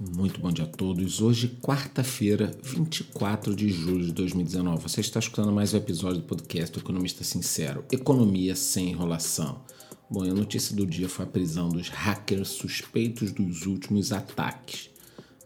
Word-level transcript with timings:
Muito 0.00 0.40
bom 0.40 0.50
dia 0.50 0.64
a 0.64 0.68
todos. 0.68 1.20
Hoje, 1.20 1.56
quarta-feira, 1.62 2.50
24 2.64 3.54
de 3.54 3.68
julho 3.68 4.06
de 4.06 4.12
2019. 4.12 4.82
Você 4.82 5.00
está 5.00 5.20
escutando 5.20 5.52
mais 5.52 5.72
um 5.72 5.76
episódio 5.76 6.20
do 6.20 6.26
podcast 6.26 6.76
Economista 6.76 7.22
Sincero: 7.22 7.84
Economia 7.92 8.56
sem 8.56 8.90
enrolação. 8.90 9.62
Bom, 10.10 10.24
a 10.24 10.34
notícia 10.34 10.74
do 10.74 10.84
dia 10.84 11.08
foi 11.08 11.24
a 11.24 11.28
prisão 11.28 11.68
dos 11.68 11.88
hackers 11.90 12.48
suspeitos 12.48 13.30
dos 13.30 13.66
últimos 13.66 14.10
ataques. 14.10 14.90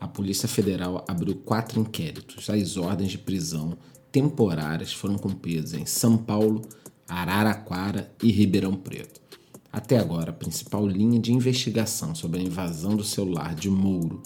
A 0.01 0.09
Polícia 0.09 0.49
Federal 0.49 1.05
abriu 1.07 1.35
quatro 1.37 1.79
inquéritos. 1.81 2.49
As 2.49 2.79
ordens 2.79 3.11
de 3.11 3.19
prisão 3.19 3.77
temporárias 4.11 4.93
foram 4.93 5.19
cumpridas 5.19 5.75
em 5.75 5.85
São 5.85 6.17
Paulo, 6.17 6.67
Araraquara 7.07 8.11
e 8.23 8.33
Ribeirão 8.33 8.75
Preto. 8.75 9.28
Até 9.73 9.99
agora, 9.99 10.31
a 10.31 10.35
principal 10.35 10.87
linha 10.87 11.21
de 11.21 11.33
investigação 11.33 12.15
sobre 12.15 12.41
a 12.41 12.43
invasão 12.43 12.97
do 12.97 13.05
celular 13.05 13.55
de 13.55 13.69
Mouro 13.69 14.23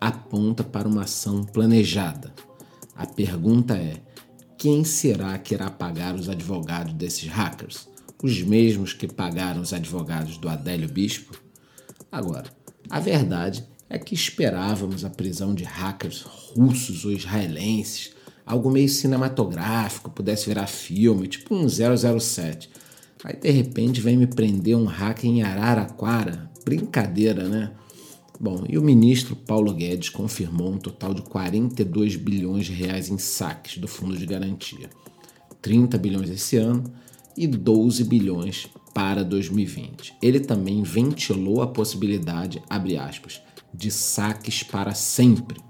aponta 0.00 0.64
para 0.64 0.88
uma 0.88 1.02
ação 1.02 1.44
planejada. 1.44 2.34
A 2.96 3.06
pergunta 3.06 3.76
é: 3.76 4.02
quem 4.58 4.84
será 4.84 5.38
que 5.38 5.54
irá 5.54 5.70
pagar 5.70 6.14
os 6.14 6.28
advogados 6.28 6.92
desses 6.94 7.28
hackers? 7.28 7.88
Os 8.22 8.42
mesmos 8.42 8.92
que 8.92 9.06
pagaram 9.06 9.62
os 9.62 9.72
advogados 9.72 10.36
do 10.36 10.48
Adélio 10.48 10.88
Bispo? 10.88 11.40
Agora, 12.12 12.50
a 12.90 13.00
verdade 13.00 13.64
é 13.88 13.98
que 13.98 14.14
esperávamos 14.14 15.04
a 15.04 15.10
prisão 15.10 15.54
de 15.54 15.64
hackers 15.64 16.22
russos 16.22 17.04
ou 17.04 17.12
israelenses, 17.12 18.12
algo 18.44 18.70
meio 18.70 18.88
cinematográfico, 18.88 20.10
pudesse 20.10 20.46
virar 20.46 20.66
filme, 20.66 21.26
tipo 21.26 21.54
um 21.54 21.66
007. 21.68 22.68
Aí 23.24 23.36
de 23.36 23.50
repente 23.50 24.00
vem 24.00 24.16
me 24.16 24.26
prender 24.26 24.76
um 24.76 24.84
hacker 24.84 25.28
em 25.30 25.42
Araraquara. 25.42 26.50
Brincadeira, 26.64 27.48
né? 27.48 27.72
Bom, 28.38 28.64
e 28.66 28.78
o 28.78 28.82
ministro 28.82 29.36
Paulo 29.36 29.72
Guedes 29.74 30.08
confirmou 30.08 30.72
um 30.72 30.78
total 30.78 31.12
de 31.12 31.20
42 31.22 32.16
bilhões 32.16 32.66
de 32.66 32.72
reais 32.72 33.10
em 33.10 33.18
saques 33.18 33.76
do 33.76 33.86
Fundo 33.86 34.16
de 34.16 34.24
Garantia. 34.24 34.88
30 35.60 35.98
bilhões 35.98 36.30
esse 36.30 36.56
ano 36.56 36.84
e 37.36 37.46
12 37.46 38.04
bilhões 38.04 38.66
para 38.94 39.22
2020. 39.22 40.14
Ele 40.22 40.40
também 40.40 40.82
ventilou 40.82 41.60
a 41.60 41.66
possibilidade, 41.66 42.62
abre 42.68 42.96
aspas, 42.96 43.42
de 43.72 43.90
saques 43.90 44.62
para 44.62 44.94
sempre. 44.94 45.60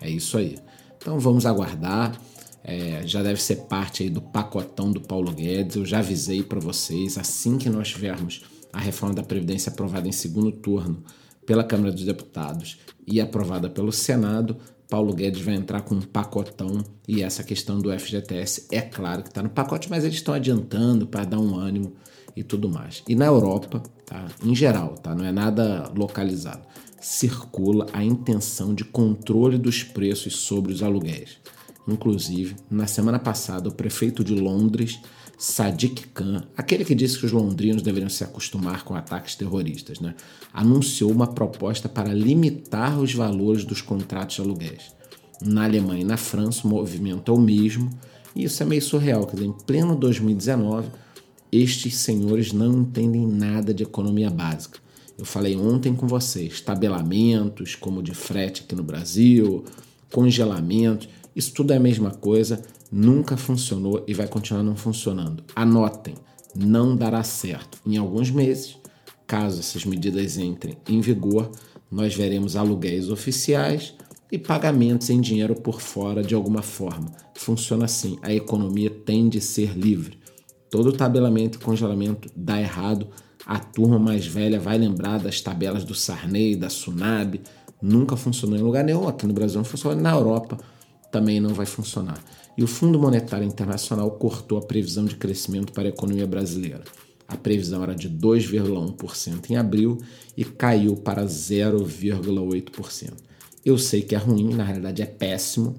É 0.00 0.10
isso 0.10 0.36
aí. 0.36 0.56
Então 0.96 1.18
vamos 1.20 1.46
aguardar. 1.46 2.20
É, 2.68 3.06
já 3.06 3.22
deve 3.22 3.40
ser 3.40 3.66
parte 3.66 4.02
aí 4.02 4.10
do 4.10 4.20
pacotão 4.20 4.90
do 4.90 5.00
Paulo 5.00 5.32
Guedes. 5.32 5.76
Eu 5.76 5.86
já 5.86 6.00
avisei 6.00 6.42
para 6.42 6.58
vocês, 6.58 7.16
assim 7.16 7.58
que 7.58 7.70
nós 7.70 7.88
tivermos 7.88 8.42
a 8.72 8.80
reforma 8.80 9.14
da 9.14 9.22
Previdência 9.22 9.70
aprovada 9.70 10.08
em 10.08 10.12
segundo 10.12 10.50
turno, 10.50 11.00
pela 11.46 11.62
Câmara 11.62 11.92
dos 11.92 12.04
Deputados 12.04 12.78
e 13.06 13.20
aprovada 13.20 13.70
pelo 13.70 13.92
Senado, 13.92 14.56
Paulo 14.88 15.14
Guedes 15.14 15.42
vai 15.42 15.54
entrar 15.54 15.82
com 15.82 15.94
um 15.94 16.00
pacotão 16.00 16.84
e 17.06 17.22
essa 17.22 17.44
questão 17.44 17.78
do 17.78 17.96
FGTS 17.96 18.66
é 18.72 18.80
claro 18.80 19.22
que 19.22 19.28
está 19.28 19.44
no 19.44 19.48
pacote, 19.48 19.88
mas 19.88 20.02
eles 20.02 20.16
estão 20.16 20.34
adiantando 20.34 21.06
para 21.06 21.24
dar 21.24 21.38
um 21.38 21.56
ânimo 21.56 21.92
e 22.36 22.42
tudo 22.42 22.68
mais. 22.68 23.04
E 23.08 23.14
na 23.14 23.26
Europa, 23.26 23.80
tá? 24.04 24.26
em 24.44 24.54
geral, 24.54 24.94
tá? 24.94 25.14
não 25.14 25.24
é 25.24 25.30
nada 25.30 25.90
localizado, 25.96 26.62
circula 27.00 27.86
a 27.92 28.02
intenção 28.02 28.74
de 28.74 28.84
controle 28.84 29.56
dos 29.56 29.84
preços 29.84 30.36
sobre 30.36 30.72
os 30.72 30.82
aluguéis. 30.82 31.38
Inclusive, 31.86 32.56
na 32.70 32.86
semana 32.86 33.18
passada, 33.18 33.68
o 33.68 33.72
prefeito 33.72 34.24
de 34.24 34.34
Londres 34.34 35.00
Sadiq 35.38 36.08
Khan, 36.08 36.42
aquele 36.56 36.84
que 36.84 36.94
disse 36.94 37.18
que 37.18 37.26
os 37.26 37.32
londrinos 37.32 37.82
deveriam 37.82 38.08
se 38.08 38.24
acostumar 38.24 38.84
com 38.84 38.94
ataques 38.94 39.34
terroristas, 39.34 40.00
né, 40.00 40.14
anunciou 40.52 41.12
uma 41.12 41.26
proposta 41.26 41.88
para 41.88 42.12
limitar 42.12 42.98
os 42.98 43.12
valores 43.12 43.64
dos 43.64 43.82
contratos 43.82 44.36
de 44.36 44.42
aluguéis. 44.42 44.94
Na 45.44 45.64
Alemanha 45.64 46.00
e 46.00 46.04
na 46.04 46.16
França, 46.16 46.66
o 46.66 46.70
movimento 46.70 47.30
é 47.30 47.34
o 47.34 47.38
mesmo, 47.38 47.90
e 48.34 48.44
isso 48.44 48.62
é 48.62 48.66
meio 48.66 48.80
surreal, 48.80 49.26
quer 49.26 49.36
dizer, 49.36 49.46
em 49.46 49.52
pleno 49.52 49.94
2019, 49.94 50.88
estes 51.52 51.96
senhores 51.96 52.52
não 52.52 52.80
entendem 52.80 53.26
nada 53.26 53.74
de 53.74 53.82
economia 53.82 54.30
básica. 54.30 54.80
Eu 55.18 55.24
falei 55.24 55.56
ontem 55.56 55.94
com 55.94 56.06
vocês, 56.06 56.60
tabelamentos, 56.60 57.74
como 57.74 58.02
de 58.02 58.14
frete 58.14 58.62
aqui 58.62 58.74
no 58.74 58.82
Brasil, 58.82 59.64
congelamentos, 60.10 61.08
isso 61.36 61.52
tudo 61.52 61.74
é 61.74 61.76
a 61.76 61.80
mesma 61.80 62.10
coisa 62.10 62.62
nunca 62.90 63.36
funcionou 63.36 64.02
e 64.08 64.14
vai 64.14 64.26
continuar 64.26 64.62
não 64.62 64.74
funcionando. 64.74 65.44
Anotem, 65.54 66.14
não 66.54 66.96
dará 66.96 67.22
certo. 67.22 67.78
Em 67.84 67.98
alguns 67.98 68.30
meses, 68.30 68.78
caso 69.26 69.60
essas 69.60 69.84
medidas 69.84 70.38
entrem 70.38 70.78
em 70.88 70.98
vigor, 71.02 71.50
nós 71.90 72.14
veremos 72.14 72.56
aluguéis 72.56 73.10
oficiais 73.10 73.94
e 74.32 74.38
pagamentos 74.38 75.10
em 75.10 75.20
dinheiro 75.20 75.54
por 75.54 75.82
fora 75.82 76.22
de 76.22 76.34
alguma 76.34 76.62
forma. 76.62 77.12
Funciona 77.34 77.84
assim, 77.84 78.18
a 78.22 78.32
economia 78.32 78.88
tem 78.88 79.28
de 79.28 79.40
ser 79.42 79.76
livre. 79.76 80.18
Todo 80.70 80.90
tabelamento 80.90 81.58
e 81.58 81.60
congelamento 81.60 82.30
dá 82.34 82.58
errado. 82.58 83.08
A 83.44 83.58
turma 83.58 83.98
mais 83.98 84.26
velha 84.26 84.58
vai 84.58 84.78
lembrar 84.78 85.18
das 85.18 85.42
tabelas 85.42 85.84
do 85.84 85.94
Sarney, 85.94 86.56
da 86.56 86.70
Sunab. 86.70 87.42
Nunca 87.80 88.16
funcionou 88.16 88.58
em 88.58 88.62
lugar 88.62 88.82
nenhum. 88.82 89.06
Aqui 89.06 89.26
no 89.26 89.34
Brasil 89.34 89.58
não 89.58 89.64
funcionou, 89.64 90.00
na 90.00 90.12
Europa 90.12 90.58
também 91.16 91.40
não 91.40 91.54
vai 91.54 91.66
funcionar 91.66 92.22
e 92.56 92.64
o 92.64 92.66
Fundo 92.66 92.98
Monetário 92.98 93.46
Internacional 93.46 94.10
cortou 94.12 94.58
a 94.58 94.62
previsão 94.62 95.04
de 95.04 95.16
crescimento 95.16 95.72
para 95.72 95.84
a 95.84 95.88
economia 95.88 96.26
brasileira. 96.26 96.82
A 97.28 97.36
previsão 97.36 97.82
era 97.82 97.94
de 97.94 98.08
2,1% 98.08 99.50
em 99.50 99.56
abril 99.56 99.98
e 100.36 100.44
caiu 100.44 100.96
para 100.96 101.24
0,8%. 101.24 103.12
Eu 103.64 103.76
sei 103.76 104.02
que 104.02 104.14
é 104.14 104.18
ruim, 104.18 104.54
na 104.54 104.62
realidade 104.62 105.02
é 105.02 105.06
péssimo, 105.06 105.74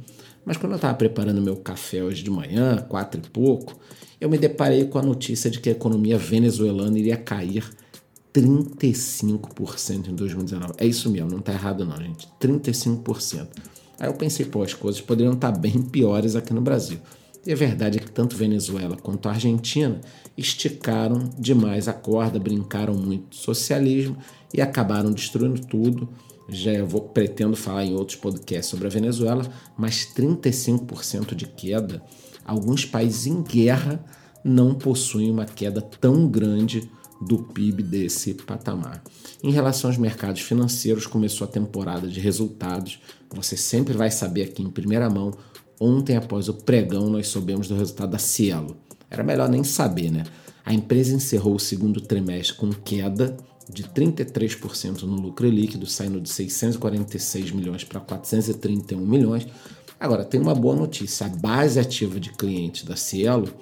mas 0.45 0.57
quando 0.57 0.73
eu 0.73 0.77
estava 0.77 0.93
preparando 0.93 1.41
meu 1.41 1.55
café 1.55 2.03
hoje 2.03 2.21
de 2.21 2.29
manhã, 2.29 2.85
quatro 2.89 3.21
e 3.23 3.29
pouco, 3.29 3.75
eu 4.19 4.29
me 4.29 4.37
deparei 4.37 4.85
com 4.85 4.99
a 4.99 5.01
notícia 5.01 5.49
de 5.49 5.59
que 5.59 5.69
a 5.69 5.71
economia 5.71 6.17
venezuelana 6.17 6.99
iria 6.99 7.17
cair 7.17 7.63
35% 8.33 10.09
em 10.09 10.15
2019. 10.15 10.73
É 10.77 10.85
isso 10.85 11.09
mesmo, 11.09 11.31
não 11.31 11.39
está 11.39 11.53
errado 11.53 11.85
não, 11.85 11.97
gente. 11.97 12.27
35%. 12.41 13.47
Aí 13.99 14.07
eu 14.07 14.13
pensei, 14.13 14.45
pô, 14.45 14.63
as 14.63 14.73
coisas 14.73 15.01
poderiam 15.01 15.33
estar 15.33 15.51
bem 15.51 15.81
piores 15.81 16.35
aqui 16.35 16.53
no 16.53 16.61
Brasil. 16.61 16.99
E 17.45 17.51
a 17.53 17.55
verdade 17.55 17.97
é 17.97 18.01
que 18.01 18.11
tanto 18.11 18.35
Venezuela 18.35 18.97
quanto 18.97 19.29
Argentina 19.29 20.01
esticaram 20.37 21.29
demais 21.39 21.87
a 21.87 21.93
corda, 21.93 22.37
brincaram 22.37 22.93
muito 22.93 23.29
de 23.29 23.37
socialismo 23.37 24.17
e 24.53 24.61
acabaram 24.61 25.11
destruindo 25.11 25.61
tudo. 25.61 26.09
Já 26.49 26.83
vou 26.83 27.01
pretendo 27.01 27.55
falar 27.55 27.85
em 27.85 27.93
outros 27.93 28.17
podcasts 28.17 28.67
sobre 28.69 28.87
a 28.87 28.89
Venezuela, 28.89 29.49
mas 29.77 30.13
35% 30.13 31.33
de 31.35 31.45
queda. 31.45 32.03
Alguns 32.45 32.85
países 32.85 33.27
em 33.27 33.41
guerra 33.41 34.03
não 34.43 34.73
possuem 34.73 35.31
uma 35.31 35.45
queda 35.45 35.81
tão 35.81 36.27
grande 36.27 36.89
do 37.21 37.39
PIB 37.39 37.83
desse 37.83 38.33
patamar. 38.33 39.03
Em 39.43 39.51
relação 39.51 39.89
aos 39.89 39.97
mercados 39.97 40.41
financeiros, 40.41 41.07
começou 41.07 41.45
a 41.45 41.51
temporada 41.51 42.07
de 42.07 42.19
resultados. 42.19 42.99
Você 43.33 43.57
sempre 43.57 43.93
vai 43.93 44.11
saber 44.11 44.43
aqui 44.43 44.63
em 44.63 44.69
primeira 44.69 45.09
mão. 45.09 45.33
Ontem, 45.79 46.15
após 46.15 46.49
o 46.49 46.53
pregão, 46.53 47.09
nós 47.09 47.27
soubemos 47.27 47.67
do 47.67 47.75
resultado 47.75 48.11
da 48.11 48.19
Cielo. 48.19 48.77
Era 49.09 49.23
melhor 49.23 49.49
nem 49.49 49.63
saber, 49.63 50.11
né? 50.11 50.23
A 50.65 50.73
empresa 50.73 51.13
encerrou 51.13 51.55
o 51.55 51.59
segundo 51.59 52.01
trimestre 52.01 52.57
com 52.57 52.69
queda 52.69 53.37
de 53.69 53.83
33% 53.83 55.03
no 55.03 55.15
lucro 55.15 55.49
líquido, 55.49 55.85
saindo 55.85 56.19
de 56.19 56.29
646 56.29 57.51
milhões 57.51 57.83
para 57.83 57.99
431 57.99 59.05
milhões. 59.05 59.47
Agora, 59.99 60.23
tem 60.23 60.39
uma 60.39 60.55
boa 60.55 60.75
notícia: 60.75 61.25
a 61.25 61.29
base 61.29 61.79
ativa 61.79 62.19
de 62.19 62.31
clientes 62.31 62.83
da 62.83 62.95
Cielo 62.95 63.53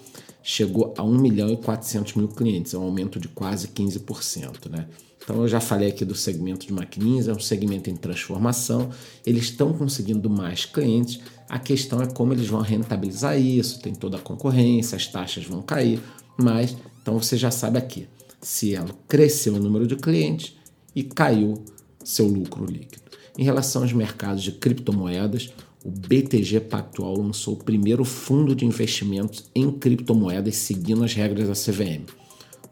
chegou 0.47 0.93
a 0.95 1.03
1 1.03 1.17
milhão 1.17 1.49
e 1.49 1.57
400 1.57 2.13
mil 2.13 2.27
clientes, 2.27 2.75
é 2.75 2.77
um 2.77 2.83
aumento 2.83 3.19
de 3.19 3.27
quase 3.27 3.67
15%. 3.69 4.69
Né? 4.69 4.87
Então 5.17 5.41
eu 5.41 5.47
já 5.47 5.59
falei 5.59 5.89
aqui 5.89 6.05
do 6.05 6.13
segmento 6.13 6.67
de 6.67 6.71
maquininhas, 6.71 7.27
é 7.27 7.33
um 7.33 7.39
segmento 7.39 7.89
em 7.89 7.95
transformação, 7.95 8.91
eles 9.25 9.45
estão 9.45 9.73
conseguindo 9.73 10.29
mais 10.29 10.63
clientes, 10.63 11.19
a 11.49 11.57
questão 11.57 11.99
é 11.99 12.05
como 12.05 12.31
eles 12.31 12.47
vão 12.47 12.61
rentabilizar 12.61 13.39
isso, 13.39 13.79
tem 13.81 13.95
toda 13.95 14.17
a 14.17 14.21
concorrência, 14.21 14.95
as 14.95 15.07
taxas 15.07 15.45
vão 15.45 15.63
cair, 15.63 15.99
mas 16.37 16.77
então 17.01 17.17
você 17.17 17.35
já 17.35 17.49
sabe 17.49 17.79
aqui, 17.79 18.07
se 18.39 18.75
ela 18.75 18.95
cresceu 19.07 19.55
o 19.55 19.59
número 19.59 19.87
de 19.87 19.95
clientes 19.95 20.53
e 20.95 21.01
caiu 21.01 21.55
seu 22.03 22.27
lucro 22.27 22.65
líquido. 22.65 23.03
Em 23.35 23.43
relação 23.43 23.81
aos 23.81 23.93
mercados 23.93 24.43
de 24.43 24.51
criptomoedas, 24.51 25.51
o 25.85 25.91
BTG 25.91 26.61
Pactual 26.61 27.15
lançou 27.15 27.53
o 27.53 27.63
primeiro 27.63 28.03
fundo 28.03 28.55
de 28.55 28.65
investimentos 28.65 29.51
em 29.53 29.69
criptomoedas 29.71 30.55
seguindo 30.55 31.03
as 31.03 31.13
regras 31.13 31.47
da 31.47 31.53
CVM. 31.53 32.07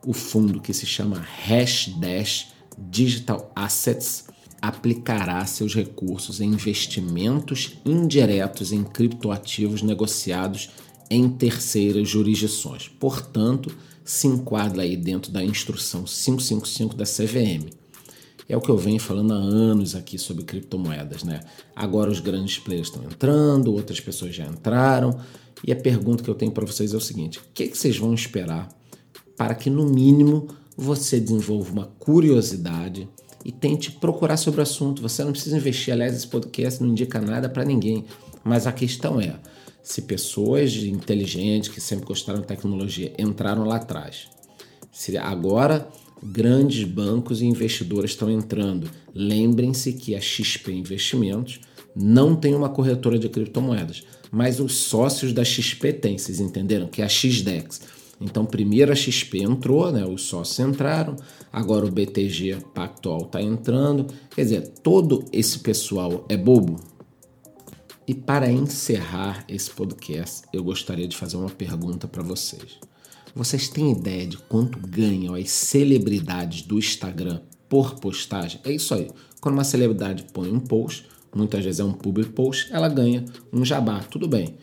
O 0.04 0.14
fundo, 0.14 0.60
que 0.60 0.74
se 0.74 0.88
chama 0.88 1.20
Hashdash 1.20 2.48
Digital 2.76 3.52
Assets, 3.56 4.26
aplicará 4.60 5.46
seus 5.46 5.76
recursos 5.76 6.42
em 6.42 6.50
investimentos 6.50 7.78
indiretos 7.86 8.72
em 8.72 8.84
criptoativos 8.84 9.84
negociados 9.84 10.72
em 11.08 11.30
terceiras 11.30 12.10
jurisdições. 12.10 12.88
Portanto, 12.88 13.72
se 14.04 14.26
enquadra 14.26 14.82
aí 14.82 14.98
dentro 14.98 15.32
da 15.32 15.44
instrução 15.44 16.06
555 16.06 16.96
da 16.96 17.06
CVM. 17.06 17.83
É 18.48 18.58
o 18.58 18.62
que 18.62 18.70
eu 18.70 18.78
venho 18.78 19.00
falando 19.00 19.34
há 19.34 19.38
anos 19.38 19.96
aqui 19.96 20.18
sobre 20.18 20.44
criptomoedas, 20.44 21.24
né? 21.24 21.42
Agora 21.76 22.12
os 22.12 22.20
grandes 22.20 22.60
players 22.60 22.88
estão 22.88 23.04
entrando, 23.04 23.74
outras 23.74 24.00
pessoas 24.00 24.36
já 24.36 24.46
entraram. 24.46 25.18
E 25.66 25.72
a 25.72 25.76
pergunta 25.76 26.24
que 26.24 26.30
eu 26.30 26.36
tenho 26.36 26.52
para 26.52 26.66
vocês 26.66 26.94
é 26.94 26.98
o 26.98 27.02
seguinte: 27.02 27.40
o 27.40 27.44
que, 27.54 27.68
que 27.68 27.78
vocês 27.78 27.98
vão 27.98 28.14
esperar 28.14 28.70
para 29.38 29.56
que, 29.56 29.70
no 29.70 29.86
mínimo, 29.86 30.48
você 30.76 31.20
desenvolva 31.20 31.72
uma 31.72 31.86
curiosidade 32.00 33.08
e 33.46 33.52
tente 33.52 33.92
procurar 33.92 34.38
sobre 34.38 34.60
o 34.60 34.64
assunto? 34.64 35.02
Você 35.02 35.24
não 35.24 35.32
precisa 35.32 35.58
investir, 35.58 35.94
aliás, 35.94 36.14
esse 36.14 36.28
podcast 36.28 36.82
não 36.82 36.90
indica 36.90 37.22
nada 37.22 37.48
para 37.48 37.64
ninguém. 37.64 38.06
Mas 38.44 38.68
a 38.68 38.74
questão 38.74 39.22
é: 39.22 39.40
se 39.82 40.02
pessoas 40.02 40.74
inteligentes 40.76 41.70
que 41.70 41.80
sempre 41.80 42.06
gostaram 42.06 42.42
de 42.42 42.48
tecnologia 42.48 43.14
entraram 43.18 43.64
lá 43.64 43.78
atrás, 43.78 44.28
se 44.92 45.18
agora 45.18 45.88
grandes 46.22 46.84
bancos 46.84 47.42
e 47.42 47.46
investidores 47.46 48.12
estão 48.12 48.30
entrando. 48.30 48.90
Lembrem-se 49.14 49.94
que 49.94 50.16
a 50.16 50.22
XP 50.22 50.72
Investimentos 50.72 51.60
não 51.96 52.36
tem 52.36 52.56
uma 52.56 52.70
corretora 52.70 53.20
de 53.20 53.30
criptomoedas, 53.30 54.04
mas 54.32 54.60
os 54.60 54.74
sócios 54.76 55.32
da 55.32 55.44
XP 55.44 55.94
têm, 55.94 56.18
vocês 56.18 56.40
entenderam? 56.40 56.88
Que 56.88 57.02
é 57.02 57.06
a 57.06 57.10
XDEX. 57.10 57.82
Então, 58.20 58.46
primeiro 58.46 58.92
a 58.92 58.96
XP 58.96 59.40
entrou, 59.40 59.92
né? 59.92 60.06
os 60.06 60.24
sócios 60.24 60.60
entraram, 60.60 61.16
agora 61.52 61.86
o 61.86 61.92
BTG 61.92 62.58
Pactual 62.74 63.26
está 63.26 63.42
entrando. 63.42 64.08
Quer 64.34 64.44
dizer, 64.44 64.68
todo 64.82 65.26
esse 65.32 65.60
pessoal 65.60 66.26
é 66.30 66.38
bobo? 66.38 66.80
E 68.08 68.14
para 68.14 68.52
encerrar 68.52 69.46
esse 69.48 69.70
podcast, 69.70 70.44
eu 70.54 70.64
gostaria 70.64 71.08
de 71.08 71.16
fazer 71.16 71.38
uma 71.38 71.50
pergunta 71.50 72.08
para 72.08 72.24
vocês. 72.24 72.80
Vocês 73.36 73.68
têm 73.68 73.92
ideia 73.92 74.28
de 74.28 74.38
quanto 74.38 74.78
ganham 74.78 75.34
as 75.34 75.50
celebridades 75.50 76.62
do 76.62 76.78
Instagram 76.78 77.42
por 77.68 77.96
postagem? 77.96 78.62
É 78.64 78.72
isso 78.72 78.94
aí. 78.94 79.10
Quando 79.42 79.56
uma 79.56 79.64
celebridade 79.64 80.26
põe 80.32 80.52
um 80.52 80.60
post, 80.60 81.08
muitas 81.34 81.64
vezes 81.64 81.80
é 81.80 81.84
um 81.84 81.94
public 81.94 82.30
post, 82.30 82.72
ela 82.72 82.88
ganha 82.88 83.26
um 83.52 83.66
jabá. 83.66 84.02
Tudo 84.02 84.28
bem. 84.28 84.56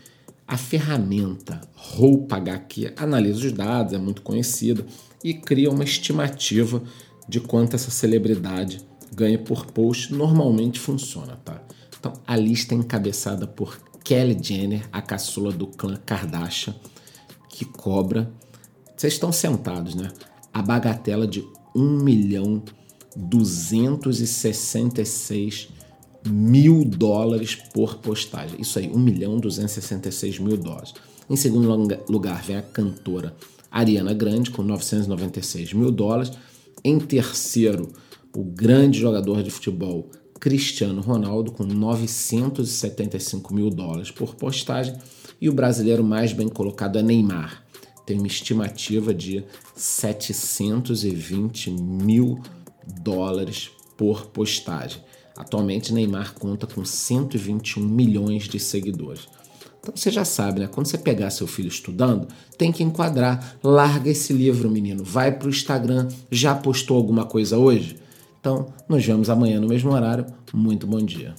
A 0.47 0.57
ferramenta 0.57 1.61
Roupa 1.75 2.37
HQ 2.37 2.95
analisa 2.97 3.45
os 3.45 3.53
dados, 3.53 3.93
é 3.93 3.99
muito 3.99 4.23
conhecida 4.23 4.87
e 5.25 5.35
cria 5.35 5.69
uma 5.69 5.83
estimativa 5.83 6.81
de 7.29 7.41
quanto 7.41 7.75
essa 7.75 7.91
celebridade 7.91 8.87
ganha 9.13 9.39
por 9.39 9.67
post. 9.67 10.15
Normalmente 10.15 10.79
funciona, 10.79 11.37
tá? 11.45 11.61
Então 11.99 12.13
a 12.25 12.37
lista 12.37 12.73
é 12.73 12.79
encabeçada 12.79 13.49
por 13.49 13.81
Kelly 14.05 14.39
Jenner, 14.41 14.89
a 14.93 15.03
caçula 15.03 15.51
do 15.51 15.67
clã 15.67 15.97
Kardashian, 16.07 16.77
que 17.49 17.65
cobra 17.65 18.33
vocês 19.01 19.15
estão 19.15 19.33
sentados, 19.33 19.95
né? 19.95 20.11
A 20.53 20.61
bagatela 20.61 21.27
de 21.27 21.43
1 21.75 22.03
milhão 22.03 22.63
266 23.17 25.71
mil 26.27 26.85
dólares 26.85 27.55
por 27.55 27.97
postagem. 27.97 28.61
Isso 28.61 28.79
aí, 28.79 28.91
1 28.91 28.99
milhão 28.99 29.41
266 29.41 30.39
mil 30.39 30.59
dólares. 30.59 30.93
Em 31.31 31.37
segundo 31.37 31.67
lugar 32.11 32.43
vem 32.43 32.57
a 32.57 32.63
cantora 32.63 33.35
Ariana 33.71 34.13
Grande, 34.13 34.51
com 34.51 34.63
996 34.63 35.73
mil 35.73 35.91
dólares. 35.91 36.33
Em 36.85 36.99
terceiro, 36.99 37.89
o 38.37 38.45
grande 38.45 38.99
jogador 38.99 39.43
de 39.43 39.51
futebol 39.51 40.11
Cristiano 40.39 41.01
Ronaldo, 41.01 41.53
com 41.53 41.65
975 41.65 43.55
mil 43.55 43.71
dólares 43.71 44.11
por 44.11 44.35
postagem. 44.35 44.95
E 45.41 45.49
o 45.49 45.55
brasileiro 45.55 46.05
mais 46.05 46.35
bem 46.35 46.51
colocado 46.51 46.99
é 46.99 47.03
Neymar, 47.03 47.65
tem 48.07 48.19
uma 48.19 48.27
estimativa 48.27 49.15
de 49.15 49.45
720 49.75 51.71
mil 51.71 52.41
dólares 53.01 53.71
por 53.97 54.27
postagem. 54.27 55.03
Atualmente, 55.37 55.93
Neymar 55.93 56.35
conta 56.35 56.67
com 56.67 56.85
121 56.85 57.87
milhões 57.87 58.45
de 58.45 58.59
seguidores. 58.59 59.29
Então 59.81 59.97
você 59.97 60.11
já 60.11 60.25
sabe, 60.25 60.61
né? 60.61 60.67
Quando 60.67 60.87
você 60.87 60.99
pegar 60.99 61.31
seu 61.31 61.47
filho 61.47 61.69
estudando, 61.69 62.29
tem 62.59 62.71
que 62.71 62.83
enquadrar. 62.83 63.57
Larga 63.63 64.11
esse 64.11 64.33
livro, 64.33 64.71
menino. 64.71 65.03
Vai 65.03 65.33
para 65.33 65.47
o 65.47 65.51
Instagram. 65.51 66.09
Já 66.31 66.55
postou 66.55 66.97
alguma 66.97 67.25
coisa 67.25 67.57
hoje? 67.57 67.97
Então, 68.39 68.73
nos 68.89 69.05
vemos 69.05 69.31
amanhã 69.31 69.61
no 69.61 69.69
mesmo 69.69 69.91
horário. 69.91 70.27
Muito 70.53 70.87
bom 70.87 71.01
dia. 71.01 71.35